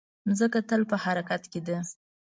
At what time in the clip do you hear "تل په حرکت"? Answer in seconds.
0.69-1.43